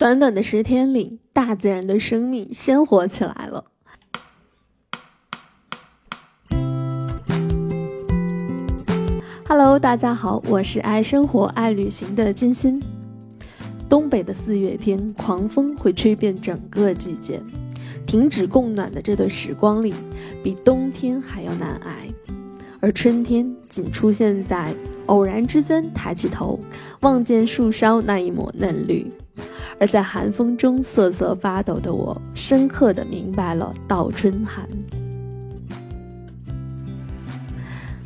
[0.00, 3.66] 短短的十天里，大自然的生命鲜活起来了。
[9.46, 12.82] Hello，大家好，我是爱生活、爱旅行的金鑫。
[13.90, 17.38] 东北的四月天，狂风会吹遍整个季节，
[18.06, 19.92] 停止供暖的这段时光里，
[20.42, 22.08] 比冬天还要难挨。
[22.80, 24.72] 而春天仅出现在
[25.04, 26.58] 偶然之间，抬起头
[27.00, 29.06] 望见树梢那一抹嫩绿。
[29.80, 34.68] 而在寒风中瑟瑟发抖的我，深刻的明白了倒春寒。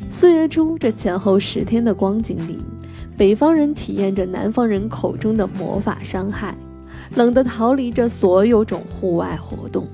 [0.09, 2.59] 四月初这前后十天的光景里，
[3.17, 6.55] 北方人体验着南方人口中的魔法伤害，
[7.15, 9.85] 冷得逃离着所有种户外活动，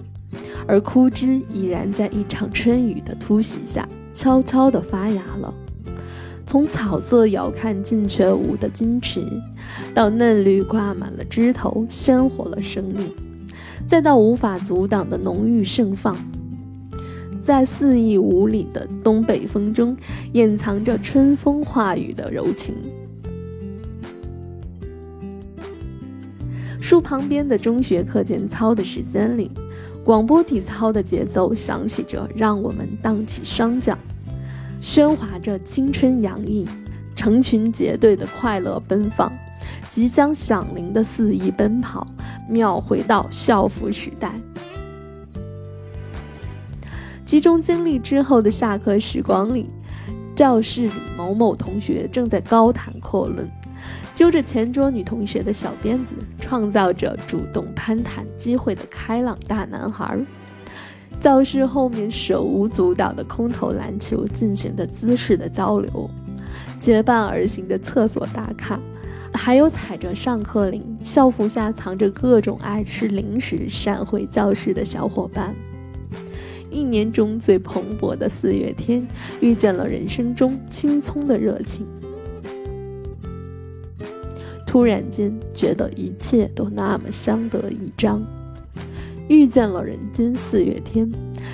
[0.68, 5.52] 而枯枝已然在一场春雨的突袭下悄悄地发芽了。
[6.52, 9.24] 从草色遥看近却无的矜持，
[9.94, 13.10] 到嫩绿挂满了枝头，鲜活了生命，
[13.88, 16.14] 再到无法阻挡的浓郁盛放，
[17.42, 19.96] 在肆意无理的东北风中，
[20.34, 22.76] 掩藏着春风化雨的柔情。
[26.82, 29.50] 树旁边的中学课间操的时间里，
[30.04, 33.98] 广播体操的节奏响起着，让我们荡起双桨。
[34.82, 36.68] 喧哗着青春洋溢，
[37.16, 39.32] 成群结队的快乐奔放，
[39.88, 42.06] 即将响铃的肆意奔跑，
[42.50, 44.34] 秒回到校服时代。
[47.24, 49.70] 集中精力之后的下课时光里，
[50.36, 53.50] 教室里某某同学正在高谈阔论，
[54.16, 60.20] 揪着前桌女同学的小辫子，创造着主动攀谈机会的开朗大男孩。
[61.22, 66.10] 教室后面手舞足蹈的空投篮球进行的姿势的交流，
[66.80, 68.80] 结伴而行的厕所打卡，
[69.32, 75.54] 还有踩着上课铃，校服下藏着各种爱吃零食闪回教室的小伙伴。
[76.72, 79.06] 一年中最蓬勃的四月天，
[79.42, 81.86] 遇见了人生中青葱的热情。
[84.66, 88.26] 突然间觉得一切都那么相得益彰。
[89.28, 91.10] 遇见了人间四月天，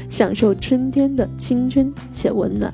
[0.10, 2.74] 享受春天的青春且温暖。